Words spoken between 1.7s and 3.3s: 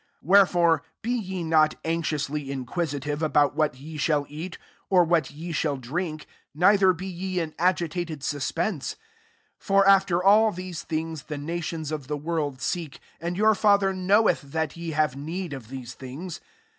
anxiously inquisitive